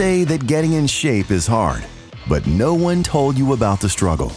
[0.00, 1.84] say that getting in shape is hard,
[2.26, 4.32] but no one told you about the struggle.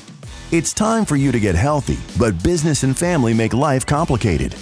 [0.52, 4.58] It's time for you to get healthy, but business and family make life complicated.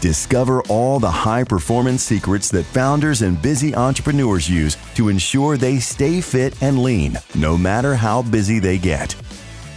[0.00, 5.80] Discover all the high performance secrets that founders and busy entrepreneurs use to ensure they
[5.80, 9.14] stay fit and lean, no matter how busy they get.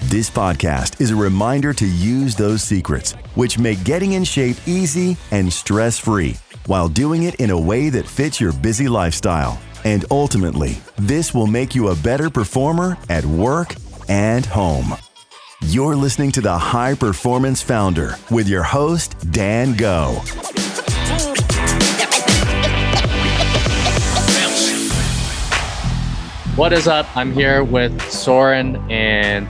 [0.04, 5.18] This podcast is a reminder to use those secrets, which make getting in shape easy
[5.32, 9.59] and stress free, while doing it in a way that fits your busy lifestyle.
[9.84, 13.76] And ultimately, this will make you a better performer at work
[14.08, 14.94] and home.
[15.66, 20.22] You're listening to the High Performance Founder with your host, Dan Go.
[26.55, 27.08] What is up?
[27.16, 29.48] I'm here with Soren, and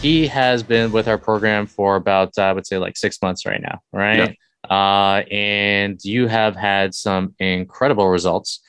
[0.00, 3.60] he has been with our program for about, I would say, like six months right
[3.60, 4.38] now, right?
[4.70, 8.60] Uh, and you have had some incredible results.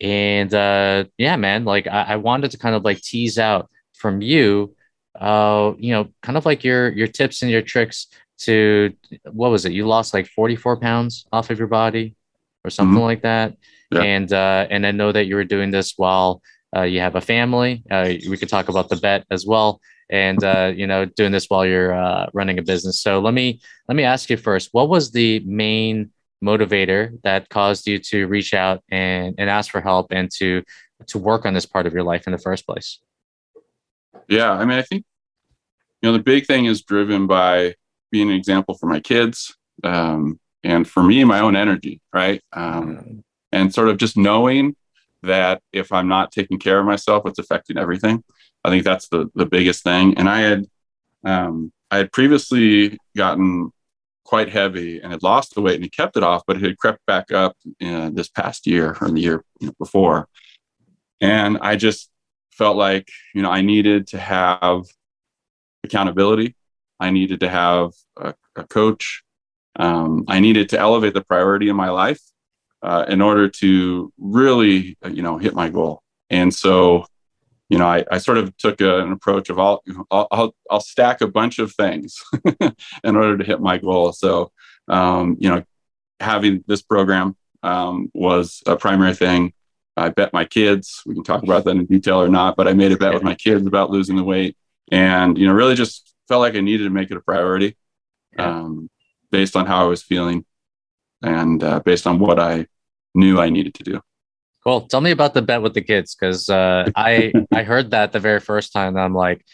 [0.00, 4.20] And uh, yeah, man, like I, I wanted to kind of like tease out from
[4.20, 4.74] you,
[5.18, 8.08] uh, you know, kind of like your your tips and your tricks
[8.40, 8.92] to
[9.32, 9.72] what was it?
[9.72, 12.14] You lost like 44 pounds off of your body
[12.64, 13.04] or something Mhm.
[13.04, 13.56] like that.
[13.90, 14.02] Yeah.
[14.02, 16.42] And uh, and I know that you were doing this while
[16.76, 17.82] uh, you have a family.
[17.90, 21.46] Uh, we could talk about the bet as well, and uh, you know, doing this
[21.48, 23.00] while you're uh, running a business.
[23.00, 26.10] So let me let me ask you first: What was the main
[26.46, 30.62] motivator that caused you to reach out and and ask for help and to
[31.08, 33.00] to work on this part of your life in the first place?
[34.28, 35.04] Yeah, I mean, I think
[36.00, 37.74] you know the big thing is driven by
[38.10, 42.42] being an example for my kids, um, and for me, my own energy, right?
[42.52, 44.76] Um, and sort of just knowing
[45.22, 48.22] that if I'm not taking care of myself, it's affecting everything.
[48.64, 50.16] I think that's the the biggest thing.
[50.18, 50.66] And I had
[51.24, 53.72] um, I had previously gotten
[54.26, 56.78] quite heavy and had lost the weight and he kept it off, but it had
[56.78, 59.44] crept back up uh, this past year or the year
[59.78, 60.28] before.
[61.20, 62.10] And I just
[62.50, 64.82] felt like you know I needed to have
[65.84, 66.54] accountability.
[66.98, 69.22] I needed to have a, a coach.
[69.76, 72.20] Um, I needed to elevate the priority in my life
[72.82, 76.02] uh, in order to really, uh, you know, hit my goal.
[76.30, 77.06] And so,
[77.68, 80.80] you know, I, I sort of took a, an approach of I'll, I'll, I'll, I'll
[80.80, 82.22] stack a bunch of things
[83.04, 84.12] in order to hit my goal.
[84.12, 84.52] So,
[84.88, 85.64] um, you know,
[86.20, 89.52] having this program um, was a primary thing.
[89.96, 92.74] I bet my kids, we can talk about that in detail or not, but I
[92.74, 94.56] made a bet with my kids about losing the weight
[94.92, 97.76] and, you know, really just felt like I needed to make it a priority
[98.38, 98.90] um,
[99.30, 100.44] based on how I was feeling
[101.22, 102.66] and uh, based on what I
[103.14, 104.00] knew I needed to do.
[104.66, 104.88] Cool.
[104.88, 108.18] Tell me about the bet with the kids because uh, I I heard that the
[108.18, 108.96] very first time.
[108.96, 109.46] And I'm like,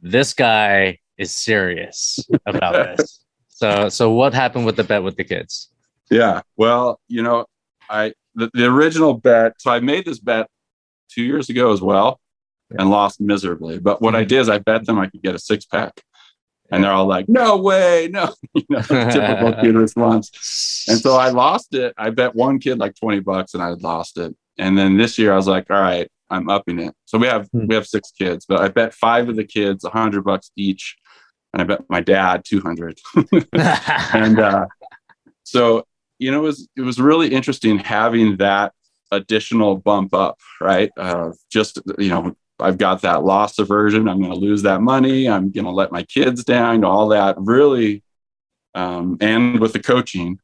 [0.00, 3.20] this guy is serious about this.
[3.48, 5.70] So so what happened with the bet with the kids?
[6.10, 6.40] Yeah.
[6.56, 7.44] Well, you know,
[7.90, 9.52] I the, the original bet.
[9.58, 10.48] So I made this bet
[11.10, 12.18] two years ago as well,
[12.70, 13.78] and lost miserably.
[13.80, 16.00] But what I did is I bet them I could get a six pack,
[16.72, 20.86] and they're all like, "No way, no!" You know, typical kid response.
[20.88, 21.94] And so I lost it.
[21.96, 24.34] I bet one kid like twenty bucks, and I had lost it.
[24.58, 27.48] And then this year I was like, "All right, I'm upping it." So we have
[27.52, 27.66] Hmm.
[27.66, 30.96] we have six kids, but I bet five of the kids a hundred bucks each,
[31.52, 32.98] and I bet my dad two hundred.
[33.52, 34.66] and uh,
[35.44, 35.84] so
[36.18, 38.72] you know it was it was really interesting having that
[39.10, 44.08] additional bump up right uh, just you know i've got that loss aversion.
[44.08, 45.28] I'm going to lose that money.
[45.28, 48.02] I'm going to let my kids down all that really
[48.74, 50.38] um, and with the coaching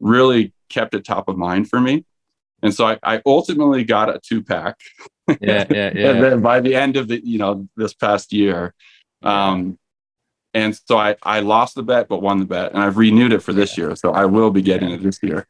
[0.00, 2.04] really kept it top of mind for me.
[2.62, 4.78] And so i, I ultimately got a two pack
[5.40, 6.10] yeah, yeah, yeah.
[6.10, 8.74] and then by the end of the you know this past year
[9.22, 9.78] um
[10.54, 13.40] and so I, I lost the bet but won the bet and i've renewed it
[13.40, 15.46] for this year so i will be getting it this year.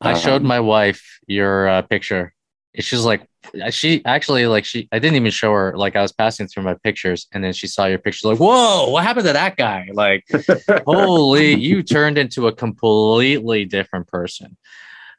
[0.00, 2.33] I showed Um, my wife your uh, picture.
[2.80, 3.28] She's like,
[3.70, 4.88] she actually like she.
[4.90, 5.76] I didn't even show her.
[5.76, 8.28] Like I was passing through my pictures, and then she saw your picture.
[8.28, 9.88] Like, whoa, what happened to that guy?
[9.92, 10.24] Like,
[10.86, 14.56] holy, you turned into a completely different person.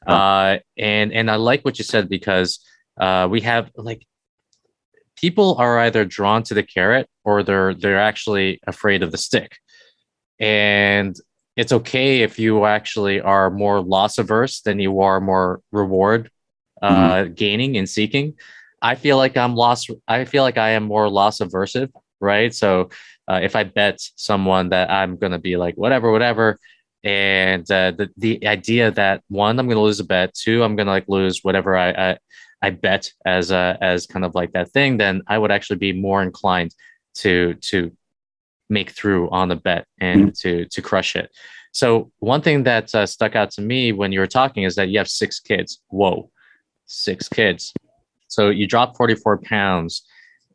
[0.06, 0.14] Oh.
[0.14, 2.60] Uh, and and I like what you said because
[3.00, 4.06] uh, we have like
[5.16, 9.56] people are either drawn to the carrot or they're they're actually afraid of the stick.
[10.38, 11.16] And
[11.56, 16.30] it's okay if you actually are more loss averse than you are more reward
[16.82, 18.34] uh, gaining and seeking.
[18.82, 19.90] I feel like I'm lost.
[20.06, 21.90] I feel like I am more loss aversive,
[22.20, 22.54] right?
[22.54, 22.90] So
[23.28, 26.58] uh, if I bet someone that I'm gonna be like whatever, whatever,
[27.04, 30.90] and uh, the the idea that one I'm gonna lose a bet, two I'm gonna
[30.90, 32.18] like lose whatever I I,
[32.62, 35.92] I bet as a as kind of like that thing, then I would actually be
[35.92, 36.74] more inclined
[37.16, 37.92] to to
[38.68, 41.30] make through on the bet and to to crush it.
[41.72, 44.88] So one thing that uh, stuck out to me when you were talking is that
[44.88, 45.82] you have six kids.
[45.88, 46.30] Whoa,
[46.86, 47.74] six kids.
[48.28, 50.02] So you dropped 44 pounds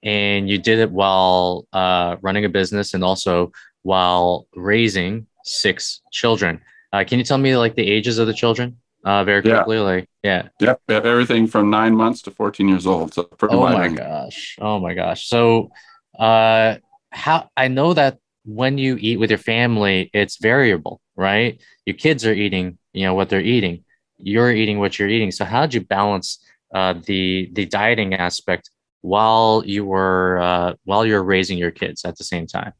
[0.03, 3.51] and you did it while uh, running a business and also
[3.83, 6.61] while raising six children.
[6.93, 8.77] Uh, can you tell me like the ages of the children?
[9.03, 9.81] Uh, very quickly, yeah.
[9.81, 10.47] like yeah.
[10.59, 13.15] Yep, everything from nine months to 14 years old.
[13.15, 13.97] So oh my range.
[13.97, 15.27] gosh, oh my gosh.
[15.27, 15.71] So,
[16.19, 16.75] uh,
[17.09, 21.59] how I know that when you eat with your family, it's variable, right?
[21.87, 23.85] Your kids are eating, you know, what they're eating.
[24.23, 25.31] You're eating what you're eating.
[25.31, 26.39] So how did you balance
[26.73, 28.69] uh, the the dieting aspect
[29.01, 32.73] while you were uh, while you're raising your kids at the same time?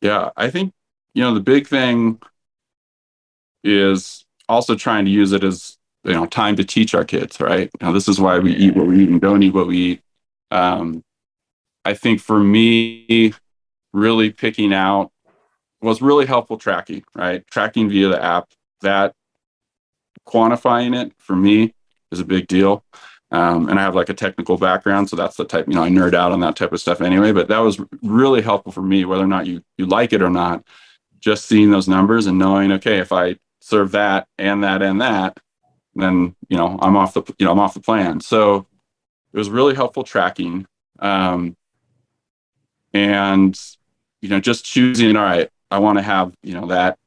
[0.00, 0.72] Yeah, I think
[1.14, 2.20] you know the big thing
[3.62, 7.40] is also trying to use it as you know time to teach our kids.
[7.40, 9.76] Right now, this is why we eat what we eat and don't eat what we
[9.76, 10.02] eat.
[10.50, 11.04] Um,
[11.84, 13.34] I think for me,
[13.92, 15.12] really picking out
[15.82, 17.04] was really helpful tracking.
[17.14, 18.50] Right, tracking via the app
[18.80, 19.14] that
[20.30, 21.74] quantifying it for me
[22.12, 22.84] is a big deal.
[23.32, 25.88] Um, and I have like a technical background, so that's the type you know I
[25.88, 27.30] nerd out on that type of stuff anyway.
[27.30, 30.30] But that was really helpful for me, whether or not you you like it or
[30.30, 30.64] not.
[31.20, 35.38] Just seeing those numbers and knowing, okay, if I serve that and that and that,
[35.94, 38.20] then you know I'm off the you know I'm off the plan.
[38.20, 38.66] So
[39.32, 40.66] it was really helpful tracking,
[40.98, 41.56] um,
[42.92, 43.56] and
[44.20, 45.14] you know just choosing.
[45.14, 46.98] All right, I want to have you know that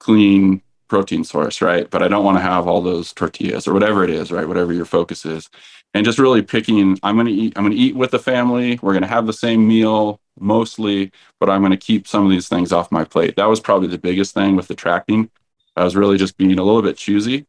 [0.00, 1.88] clean protein source, right?
[1.88, 4.48] But I don't want to have all those tortillas or whatever it is, right?
[4.48, 5.48] Whatever your focus is.
[5.94, 8.78] And just really picking, I'm going to eat, I'm going to eat with the family.
[8.82, 12.30] We're going to have the same meal mostly, but I'm going to keep some of
[12.30, 13.36] these things off my plate.
[13.36, 15.30] That was probably the biggest thing with the tracking.
[15.76, 17.46] I was really just being a little bit choosy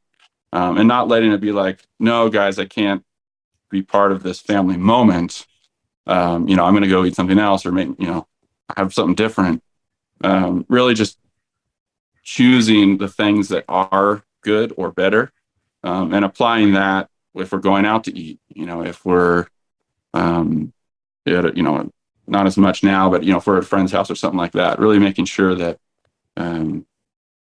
[0.54, 3.04] um, and not letting it be like, no, guys, I can't
[3.70, 5.46] be part of this family moment.
[6.08, 8.28] Um, you know, I'm going to go eat something else or make, you know,
[8.76, 9.64] have something different.
[10.24, 11.18] Um, really just
[12.30, 15.32] choosing the things that are good or better
[15.84, 19.48] um, and applying that if we're going out to eat you know if we're
[20.14, 20.72] um,
[21.26, 21.92] at, you know
[22.28, 24.38] not as much now but you know if we're at a friend's house or something
[24.38, 25.80] like that really making sure that
[26.38, 26.86] um,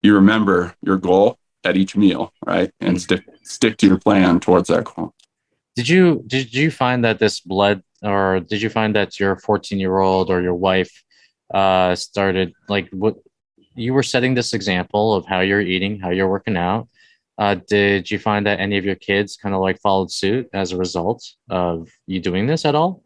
[0.04, 2.98] you remember your goal at each meal right and mm-hmm.
[2.98, 5.12] stick stick to your plan towards that goal
[5.76, 9.80] did you did you find that this blood or did you find that your 14
[9.80, 11.04] year old or your wife
[11.52, 13.16] uh started like what
[13.78, 16.88] you were setting this example of how you're eating, how you're working out.
[17.38, 20.72] Uh, did you find that any of your kids kind of like followed suit as
[20.72, 23.04] a result of you doing this at all?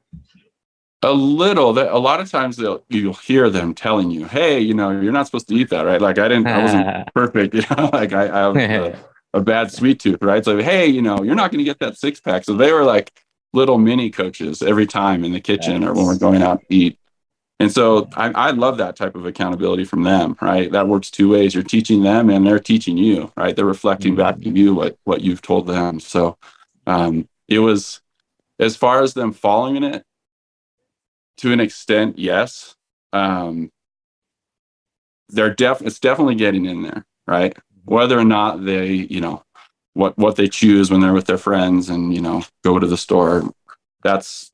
[1.03, 1.73] A little.
[1.73, 5.11] That a lot of times they'll you'll hear them telling you, "Hey, you know, you're
[5.11, 7.89] not supposed to eat that, right?" Like I didn't, I wasn't perfect, you know.
[7.91, 8.99] Like I, I have a,
[9.33, 10.45] a, bad sweet tooth, right?
[10.45, 12.43] So hey, you know, you're not going to get that six pack.
[12.43, 13.11] So they were like
[13.51, 15.89] little mini coaches every time in the kitchen yes.
[15.89, 16.99] or when we're going out to eat.
[17.61, 20.71] And so I, I, love that type of accountability from them, right?
[20.71, 21.53] That works two ways.
[21.53, 23.55] You're teaching them and they're teaching you, right?
[23.55, 24.21] They're reflecting mm-hmm.
[24.21, 25.99] back to you what, what you've told them.
[25.99, 26.37] So
[26.87, 28.01] um, it was,
[28.59, 30.03] as far as them following it,
[31.37, 32.75] to an extent, yes.
[33.13, 33.71] Um,
[35.29, 37.57] they're def it's definitely getting in there, right?
[37.85, 39.43] Whether or not they, you know,
[39.93, 42.97] what what they choose when they're with their friends and you know go to the
[42.97, 43.43] store,
[44.03, 44.51] that's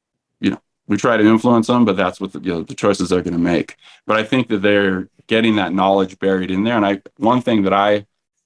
[0.88, 3.34] we try to influence them, but that's what the, you know, the choices they're going
[3.34, 3.76] to make.
[4.06, 6.78] But I think that they're getting that knowledge buried in there.
[6.78, 8.06] And I, one thing that I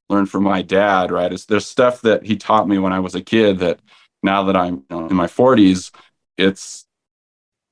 [0.09, 3.15] learned from my dad, right, is there's stuff that he taught me when I was
[3.15, 3.79] a kid that
[4.23, 5.91] now that I'm you know, in my 40s,
[6.37, 6.85] it's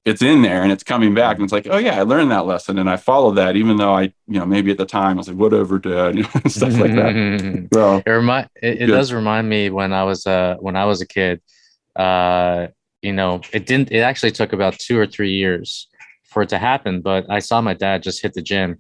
[0.06, 2.46] it's in there and it's coming back and it's like oh yeah i learned that
[2.46, 5.20] lesson and i followed that even though i you know maybe at the time i
[5.20, 9.12] was like whatever dad you know, stuff like that so it remind it, it does
[9.12, 11.42] remind me when i was uh when i was a kid
[11.96, 12.68] uh
[13.02, 15.88] you know, it didn't, it actually took about two or three years
[16.26, 17.02] for it to happen.
[17.02, 18.80] But I saw my dad just hit the gym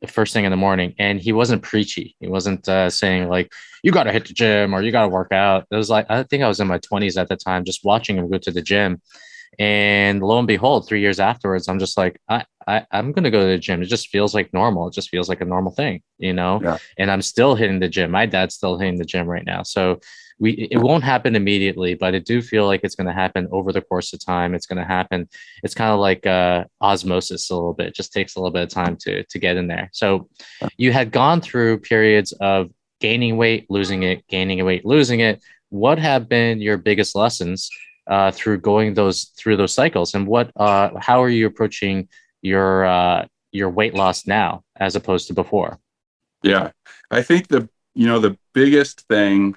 [0.00, 2.14] the first thing in the morning and he wasn't preachy.
[2.20, 5.08] He wasn't uh, saying like, you got to hit the gym or you got to
[5.08, 5.66] work out.
[5.70, 8.16] It was like, I think I was in my 20s at the time, just watching
[8.16, 9.00] him go to the gym.
[9.58, 13.30] And lo and behold, three years afterwards, I'm just like, I, I, am going to
[13.30, 13.82] go to the gym.
[13.82, 14.86] It just feels like normal.
[14.86, 16.60] It just feels like a normal thing, you know?
[16.62, 16.78] Yeah.
[16.96, 18.12] And I'm still hitting the gym.
[18.12, 19.64] My dad's still hitting the gym right now.
[19.64, 20.00] So
[20.38, 23.72] we it won't happen immediately, but I do feel like it's going to happen over
[23.72, 24.54] the course of time.
[24.54, 25.28] It's going to happen.
[25.62, 27.88] It's kind of like uh, osmosis a little bit.
[27.88, 29.90] It just takes a little bit of time to to get in there.
[29.92, 30.28] So
[30.76, 35.42] you had gone through periods of gaining weight, losing it, gaining weight, losing it.
[35.70, 37.70] What have been your biggest lessons
[38.06, 42.08] uh, through going those through those cycles, and what uh, how are you approaching
[42.42, 45.78] your uh, your weight loss now as opposed to before?
[46.42, 46.70] Yeah,
[47.10, 49.56] I think the you know the biggest thing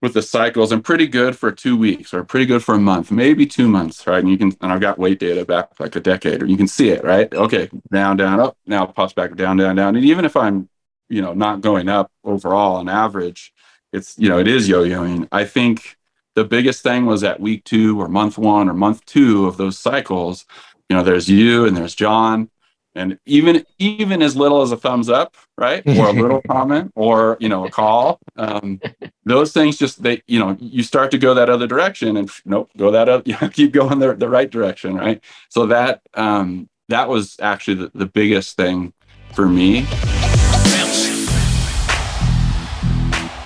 [0.00, 3.10] with the cycles and pretty good for two weeks or pretty good for a month,
[3.10, 4.20] maybe two months, right?
[4.20, 6.68] And you can, and I've got weight data back like a decade, or you can
[6.68, 7.32] see it, right?
[7.34, 9.96] Okay, down, down, up, now it pops back down, down, down.
[9.96, 10.68] And even if I'm,
[11.08, 13.52] you know, not going up overall on average,
[13.92, 15.26] it's, you know, it is yo yoing.
[15.32, 15.96] I think
[16.34, 19.78] the biggest thing was at week two or month one or month two of those
[19.78, 20.46] cycles.
[20.88, 22.50] You know, there's you and there's John,
[22.94, 27.36] and even even as little as a thumbs up, right, or a little comment, or
[27.40, 28.18] you know, a call.
[28.36, 28.80] Um,
[29.24, 32.70] those things just they, you know, you start to go that other direction, and nope,
[32.76, 35.22] go that other, you know, keep going the the right direction, right.
[35.48, 38.92] So that um, that was actually the, the biggest thing
[39.32, 39.86] for me.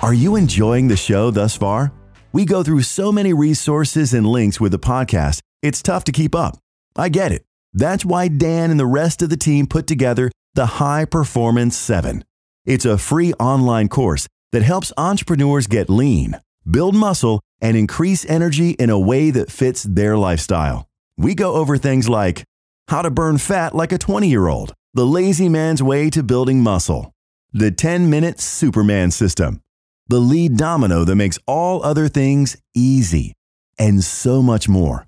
[0.01, 1.93] Are you enjoying the show thus far?
[2.33, 6.35] We go through so many resources and links with the podcast, it's tough to keep
[6.35, 6.57] up.
[6.97, 7.45] I get it.
[7.73, 12.23] That's why Dan and the rest of the team put together the High Performance 7.
[12.65, 16.39] It's a free online course that helps entrepreneurs get lean,
[16.69, 20.87] build muscle, and increase energy in a way that fits their lifestyle.
[21.17, 22.43] We go over things like
[22.89, 26.61] how to burn fat like a 20 year old, the lazy man's way to building
[26.61, 27.11] muscle,
[27.51, 29.59] the 10 minute Superman system
[30.07, 33.33] the lead domino that makes all other things easy,
[33.79, 35.07] and so much more.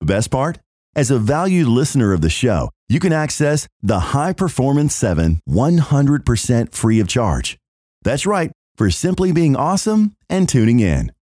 [0.00, 0.58] The best part?
[0.96, 6.74] As a valued listener of the show, you can access the High Performance 7 100%
[6.74, 7.56] free of charge.
[8.02, 11.12] That's right, for simply being awesome and tuning in.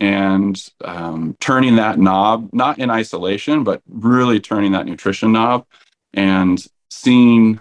[0.00, 5.66] and um, turning that knob, not in isolation, but really turning that nutrition knob
[6.14, 7.60] and seeing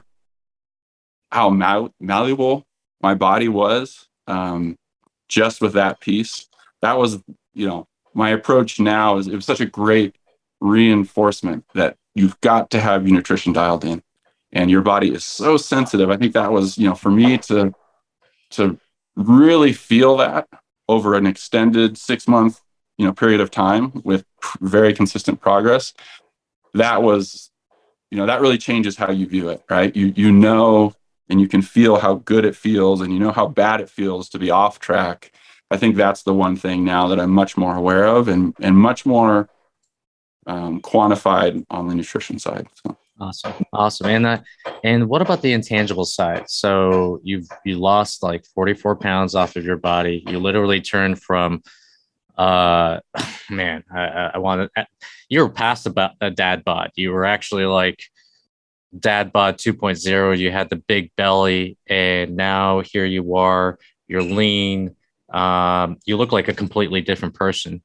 [1.32, 2.66] how mal- malleable
[3.02, 4.78] my body was um,
[5.28, 6.48] just with that piece.
[6.82, 7.18] That was,
[7.54, 10.16] you know, my approach now is it was such a great
[10.60, 14.02] reinforcement that you've got to have your nutrition dialed in
[14.52, 17.74] and your body is so sensitive i think that was you know for me to
[18.50, 18.80] to
[19.18, 20.48] really feel that
[20.88, 22.62] over an extended six month
[22.98, 24.26] you know period of time with
[24.62, 25.94] very consistent progress
[26.74, 27.52] that was
[28.12, 30.94] you know that really changes how you view it right you you know
[31.30, 34.30] and you can feel how good it feels and you know how bad it feels
[34.30, 35.32] to be off track
[35.72, 38.78] i think that's the one thing now that i'm much more aware of and and
[38.78, 39.50] much more
[40.48, 42.68] um, quantified on the nutrition side.
[42.84, 42.98] So.
[43.20, 44.40] Awesome, awesome, and uh,
[44.84, 46.48] and what about the intangible side?
[46.50, 50.24] So you've you lost like forty four pounds off of your body.
[50.28, 51.64] You literally turned from,
[52.38, 53.00] uh,
[53.50, 54.70] man, I, I wanted
[55.30, 56.92] you were past about a dad bod.
[56.96, 58.04] You were actually like
[58.98, 60.38] dad bod 2.0.
[60.38, 63.80] You had the big belly, and now here you are.
[64.08, 64.96] You're lean.
[65.32, 67.84] Um, you look like a completely different person.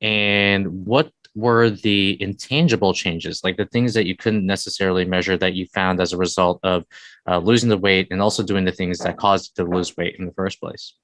[0.00, 5.54] And what were the intangible changes, like the things that you couldn't necessarily measure that
[5.54, 6.84] you found as a result of
[7.28, 10.16] uh, losing the weight and also doing the things that caused you to lose weight
[10.18, 10.94] in the first place?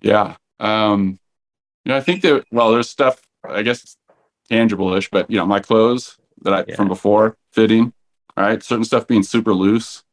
[0.00, 0.36] Yeah.
[0.60, 1.18] Um,
[1.84, 3.96] you know, I think that, well, there's stuff, I guess,
[4.48, 6.76] tangible ish, but, you know, my clothes that I, yeah.
[6.76, 7.92] from before fitting,
[8.36, 8.62] right?
[8.62, 10.04] Certain stuff being super loose.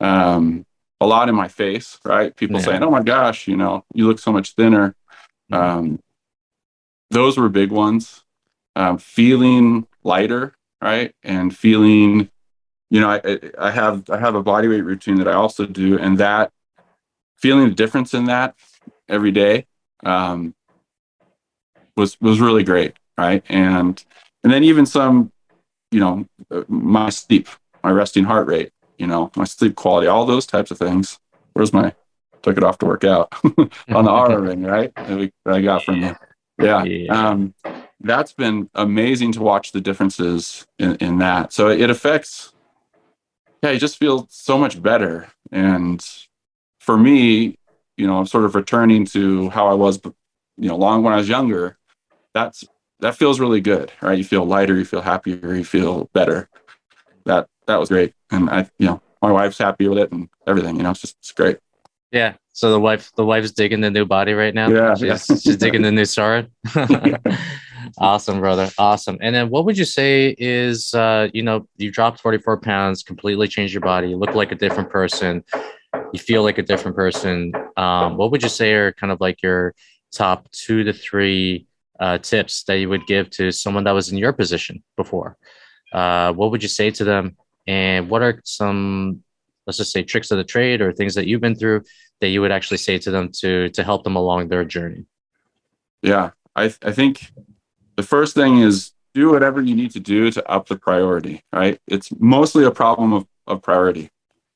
[0.00, 0.64] Um,
[1.00, 2.34] a lot in my face, right?
[2.34, 2.64] People yeah.
[2.64, 4.94] saying, "Oh my gosh, you know, you look so much thinner."
[5.52, 5.54] Mm-hmm.
[5.54, 6.00] Um,
[7.10, 8.23] those were big ones
[8.76, 12.30] um, feeling lighter, right, and feeling,
[12.90, 15.98] you know, I, I have I have a body weight routine that I also do,
[15.98, 16.52] and that
[17.38, 18.54] feeling the difference in that
[19.08, 19.66] every day
[20.04, 20.54] um,
[21.96, 24.04] was was really great, right, and
[24.42, 25.32] and then even some,
[25.90, 26.26] you know,
[26.68, 27.48] my sleep,
[27.82, 31.18] my resting heart rate, you know, my sleep quality, all those types of things.
[31.54, 31.94] Where's my
[32.44, 34.94] took it off to work out on the Oura ring, right?
[34.94, 36.14] That, we, that I got from you.
[36.58, 36.84] Yeah.
[36.84, 37.28] yeah.
[37.28, 37.54] Um,
[38.04, 41.52] that's been amazing to watch the differences in, in that.
[41.52, 42.52] So it affects,
[43.62, 45.28] yeah, you just feel so much better.
[45.50, 46.06] And
[46.80, 47.58] for me,
[47.96, 51.16] you know, I'm sort of returning to how I was, you know, long when I
[51.16, 51.78] was younger.
[52.34, 52.64] That's
[53.00, 54.18] that feels really good, right?
[54.18, 56.48] You feel lighter, you feel happier, you feel better.
[57.24, 60.76] That that was great, and I, you know, my wife's happy with it and everything.
[60.76, 61.58] You know, it's just it's great.
[62.10, 62.34] Yeah.
[62.52, 64.68] So the wife, the wife's digging the new body right now.
[64.68, 64.94] Yeah.
[64.94, 66.48] She's, she's digging the new Sarah.
[67.98, 68.70] awesome, brother.
[68.78, 69.18] Awesome.
[69.20, 73.48] And then what would you say is, uh, you know, you dropped 44 pounds, completely
[73.48, 75.44] changed your body, you look like a different person.
[76.12, 77.52] you feel like a different person.
[77.76, 79.74] Um, what would you say are kind of like your
[80.12, 81.66] top two to three
[82.00, 85.36] uh, tips that you would give to someone that was in your position before?
[85.92, 87.36] Uh, what would you say to them?
[87.66, 89.22] And what are some,
[89.66, 91.84] let's just say, tricks of the trade or things that you've been through
[92.20, 95.06] that you would actually say to them to to help them along their journey?
[96.02, 97.32] Yeah, I I think
[97.96, 101.42] the first thing is do whatever you need to do to up the priority.
[101.52, 101.80] Right?
[101.86, 104.10] It's mostly a problem of of priority.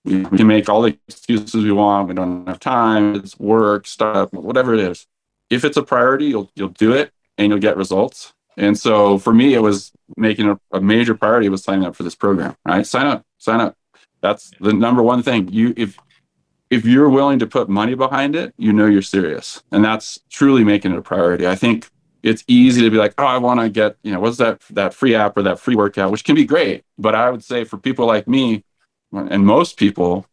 [0.05, 2.09] We, we can make all the excuses we want.
[2.09, 3.15] We don't have time.
[3.17, 5.07] It's work, stuff, whatever it is.
[5.51, 8.33] If it's a priority, you'll you'll do it and you'll get results.
[8.57, 12.03] And so for me, it was making a, a major priority was signing up for
[12.03, 12.57] this program.
[12.65, 12.87] Right?
[12.87, 13.77] Sign up, sign up.
[14.21, 15.49] That's the number one thing.
[15.53, 15.99] You if
[16.71, 19.63] if you're willing to put money behind it, you know you're serious.
[19.73, 21.47] And that's truly making it a priority.
[21.47, 21.89] I think
[22.29, 24.95] it's easy to be like, oh, I want to get, you know, what's that that
[24.95, 26.85] free app or that free workout, which can be great.
[26.99, 28.65] But I would say for people like me
[29.13, 30.27] and most people,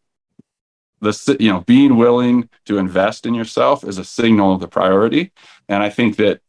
[1.00, 5.32] the you know, being willing to invest in yourself is a signal of the priority.
[5.68, 6.40] And I think that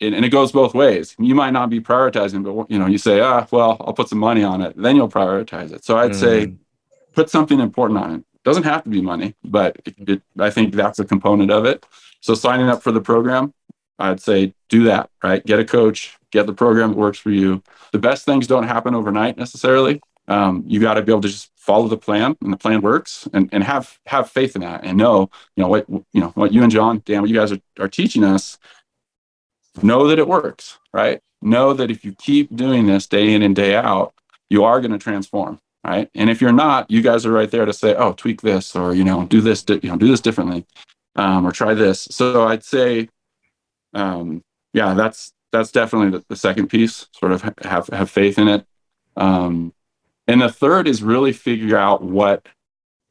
[0.00, 1.14] it, and it goes both ways.
[1.18, 4.18] You might not be prioritizing, but you know, you say, ah, well, I'll put some
[4.18, 4.74] money on it.
[4.76, 5.84] Then you'll prioritize it.
[5.84, 6.20] So I'd mm.
[6.20, 6.54] say
[7.12, 10.74] put something important on it doesn't have to be money, but it, it, I think
[10.74, 11.86] that's a component of it.
[12.20, 13.52] So signing up for the program,
[13.98, 15.44] I'd say do that, right?
[15.44, 17.62] Get a coach, get the program that works for you.
[17.92, 20.00] The best things don't happen overnight necessarily.
[20.28, 23.28] Um, you got to be able to just follow the plan and the plan works
[23.32, 26.52] and, and have have faith in that and know, you know, what you know, what
[26.52, 28.58] you and John, Dan, what you guys are, are teaching us,
[29.82, 31.20] know that it works, right?
[31.40, 34.14] Know that if you keep doing this day in and day out,
[34.48, 36.08] you are going to transform right?
[36.14, 38.94] And if you're not, you guys are right there to say, oh, tweak this, or
[38.94, 40.66] you know, do this, you know, do this differently,
[41.16, 42.06] um, or try this.
[42.10, 43.08] So I'd say,
[43.94, 47.08] um, yeah, that's that's definitely the, the, second piece.
[47.12, 48.66] Sort of have have faith in it.
[49.16, 49.74] Um,
[50.26, 52.46] and the third is really figure out what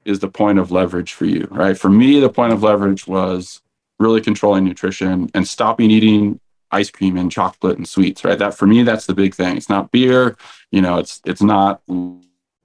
[0.05, 1.77] is the point of leverage for you, right?
[1.77, 3.61] For me, the point of leverage was
[4.00, 6.39] really controlling nutrition and stopping eating
[6.72, 8.39] ice cream and chocolate and sweets, right?
[8.39, 9.57] That for me, that's the big thing.
[9.57, 10.35] It's not beer,
[10.72, 11.81] you know, it's it's not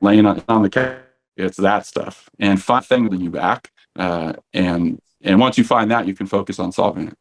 [0.00, 0.96] laying on, on the couch.
[1.36, 2.30] It's that stuff.
[2.38, 3.70] And find things in you back.
[3.94, 7.18] Uh, and and once you find that, you can focus on solving it.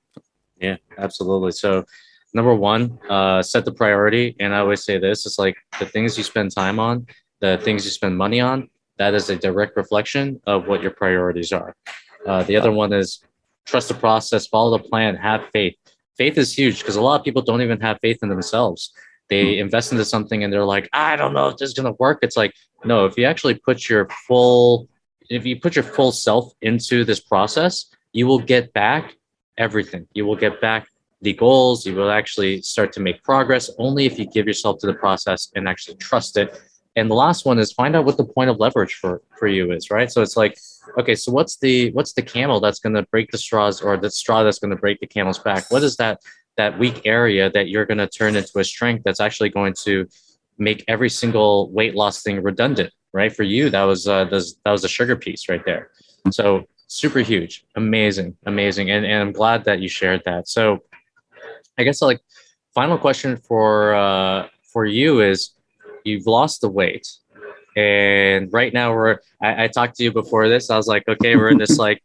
[0.66, 1.52] Yeah, absolutely.
[1.52, 1.86] So
[2.34, 4.36] number one, uh, set the priority.
[4.40, 7.08] And I always say this: it's like the things you spend time on,
[7.40, 8.70] the things you spend money on.
[8.98, 11.76] That is a direct reflection of what your priorities are.
[12.26, 13.22] Uh, the other one is
[13.66, 15.76] trust the process, follow the plan, have faith.
[16.18, 18.94] Faith is huge because a lot of people don't even have faith in themselves
[19.30, 19.62] they hmm.
[19.62, 22.20] invest into something and they're like i don't know if this is going to work
[22.22, 24.88] it's like no if you actually put your full
[25.30, 29.16] if you put your full self into this process you will get back
[29.58, 30.08] everything.
[30.14, 30.88] You will get back
[31.22, 31.86] the goals.
[31.86, 35.52] You will actually start to make progress only if you give yourself to the process
[35.56, 36.60] and actually trust it.
[36.96, 39.72] And the last one is find out what the point of leverage for for you
[39.72, 40.10] is right?
[40.12, 40.58] So it's like
[40.98, 44.10] okay so what's the what's the camel that's going to break the straws or the
[44.10, 45.70] straw that's going to break the camel's back?
[45.72, 46.22] What is that
[46.58, 50.08] that weak area that you're going to turn into a strength that's actually going to
[50.58, 53.34] make every single weight loss thing redundant right?
[53.34, 55.90] For you that was uh that was a sugar piece right there.
[56.32, 60.80] So super huge amazing amazing and, and i'm glad that you shared that so
[61.78, 62.20] i guess like
[62.74, 65.52] final question for uh for you is
[66.04, 67.08] you've lost the weight
[67.76, 71.36] and right now we're I, I talked to you before this i was like okay
[71.36, 72.02] we're in this like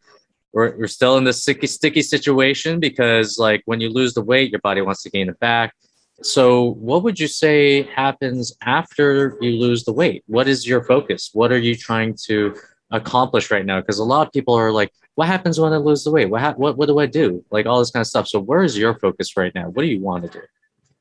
[0.53, 4.51] we're, we're still in this sticky, sticky situation because like when you lose the weight,
[4.51, 5.75] your body wants to gain it back.
[6.23, 10.23] So what would you say happens after you lose the weight?
[10.27, 11.31] What is your focus?
[11.33, 12.55] What are you trying to
[12.91, 13.81] accomplish right now?
[13.81, 16.31] Because a lot of people are like, what happens when I lose the weight?
[16.31, 17.45] What, ha- what, what do I do?
[17.51, 18.29] Like all this kind of stuff.
[18.29, 19.69] So where is your focus right now?
[19.69, 20.45] What do you want to do?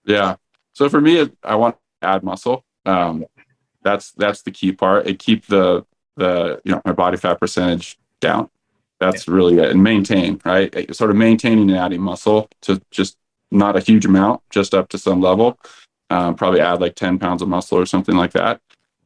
[0.05, 0.35] Yeah.
[0.73, 2.65] So for me, I want to add muscle.
[2.85, 3.25] Um,
[3.83, 5.07] that's, that's the key part.
[5.07, 8.49] It keep the, the, you know, my body fat percentage down.
[8.99, 9.33] That's yeah.
[9.33, 9.71] really it.
[9.71, 10.93] And maintain, right?
[10.95, 13.17] Sort of maintaining and adding muscle to just
[13.51, 15.57] not a huge amount, just up to some level.
[16.09, 18.59] Um, probably add like 10 pounds of muscle or something like that,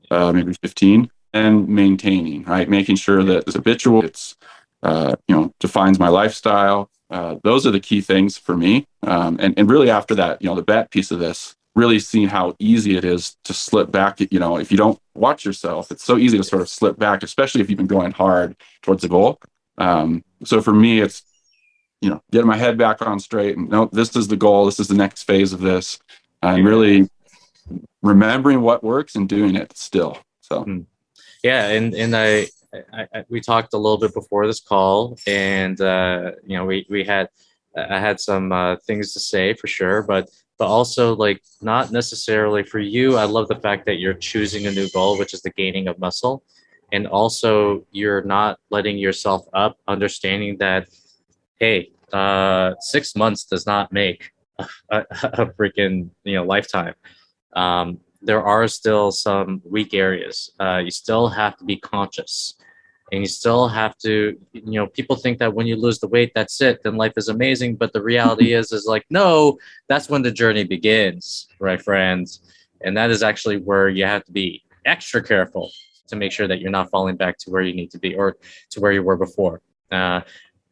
[0.09, 1.11] uh, maybe 15.
[1.33, 2.69] And maintaining, right?
[2.69, 4.35] Making sure that it's habitual, it's,
[4.83, 6.91] uh, you know, defines my lifestyle.
[7.09, 8.85] Uh, those are the key things for me.
[9.01, 12.27] Um, and, and really after that, you know, the bet piece of this, really seeing
[12.27, 14.19] how easy it is to slip back.
[14.19, 17.23] You know, if you don't watch yourself, it's so easy to sort of slip back,
[17.23, 19.39] especially if you've been going hard towards the goal.
[19.77, 21.23] Um, so for me, it's
[22.01, 24.65] you know getting my head back on straight and no, this is the goal.
[24.65, 25.99] This is the next phase of this,
[26.41, 27.09] and really
[28.01, 30.17] remembering what works and doing it still.
[30.41, 30.81] So hmm.
[31.43, 32.47] Yeah, and and I,
[32.93, 36.85] I, I we talked a little bit before this call, and uh, you know we
[36.89, 37.29] we had
[37.77, 42.63] I had some uh, things to say for sure, but but also like not necessarily
[42.63, 43.17] for you.
[43.17, 45.99] I love the fact that you're choosing a new goal, which is the gaining of
[45.99, 46.43] muscle
[46.93, 50.87] and also you're not letting yourself up understanding that
[51.59, 56.93] hey uh, six months does not make a, a freaking you know lifetime
[57.53, 60.51] um, there are still some weak areas.
[60.59, 62.55] Uh, you still have to be conscious.
[63.11, 66.31] And you still have to you know people think that when you lose the weight
[66.33, 67.75] that's it then life is amazing.
[67.75, 72.41] But the reality is is like no that's when the journey begins right friends?
[72.81, 75.71] And that is actually where you have to be extra careful
[76.07, 78.37] to make sure that you're not falling back to where you need to be or
[78.71, 79.61] to where you were before.
[79.91, 80.21] Uh,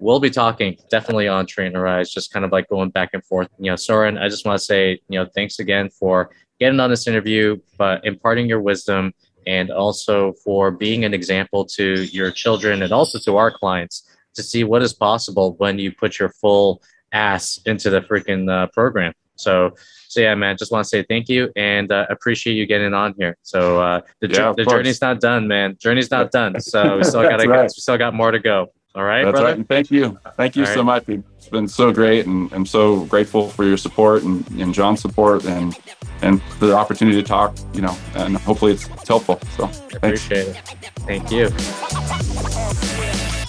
[0.02, 3.48] we'll be talking definitely on Trainerize, just kind of like going back and forth.
[3.60, 6.90] You know, Soren, I just want to say, you know, thanks again for getting on
[6.90, 9.14] this interview, but imparting your wisdom
[9.46, 14.42] and also for being an example to your children and also to our clients to
[14.42, 19.14] see what is possible when you put your full ass into the freaking uh, program.
[19.36, 19.76] So
[20.08, 23.14] so yeah, man, just want to say thank you and uh, appreciate you getting on
[23.18, 23.38] here.
[23.44, 25.78] So uh, the, yeah, the journey's not done, man.
[25.80, 26.60] Journey's not done.
[26.60, 27.64] So we still got right.
[27.64, 28.74] we still got more to go.
[28.94, 29.46] All right, That's brother?
[29.48, 29.56] right.
[29.56, 30.20] And thank you.
[30.36, 31.08] Thank you All so right.
[31.08, 31.24] much.
[31.38, 35.46] It's been so great, and I'm so grateful for your support and, and John's support,
[35.46, 35.78] and
[36.22, 37.56] and the opportunity to talk.
[37.74, 39.40] You know, and hopefully it's, it's helpful.
[39.56, 39.96] So thanks.
[39.96, 40.56] appreciate it.
[41.08, 41.50] Thank you.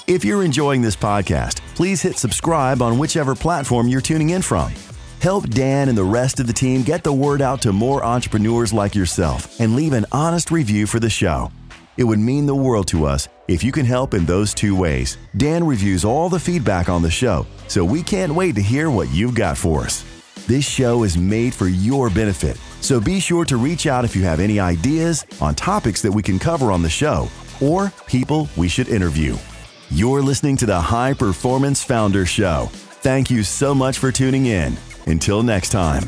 [0.07, 4.73] If you're enjoying this podcast, please hit subscribe on whichever platform you're tuning in from.
[5.21, 8.73] Help Dan and the rest of the team get the word out to more entrepreneurs
[8.73, 11.51] like yourself and leave an honest review for the show.
[11.97, 15.19] It would mean the world to us if you can help in those two ways.
[15.37, 19.11] Dan reviews all the feedback on the show, so we can't wait to hear what
[19.11, 20.05] you've got for us.
[20.47, 24.23] This show is made for your benefit, so be sure to reach out if you
[24.23, 27.29] have any ideas on topics that we can cover on the show
[27.61, 29.37] or people we should interview.
[29.91, 32.71] You're listening to the High Performance Founder Show.
[32.73, 34.77] Thank you so much for tuning in.
[35.07, 36.05] Until next time.